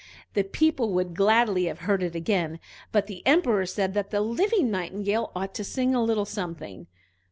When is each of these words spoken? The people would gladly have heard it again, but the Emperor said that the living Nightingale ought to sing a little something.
The 0.33 0.43
people 0.43 0.93
would 0.93 1.13
gladly 1.15 1.65
have 1.65 1.81
heard 1.81 2.01
it 2.01 2.15
again, 2.15 2.59
but 2.91 3.05
the 3.05 3.21
Emperor 3.23 3.67
said 3.67 3.93
that 3.93 4.09
the 4.09 4.21
living 4.21 4.71
Nightingale 4.71 5.31
ought 5.35 5.53
to 5.53 5.63
sing 5.63 5.93
a 5.93 6.01
little 6.03 6.25
something. 6.25 6.87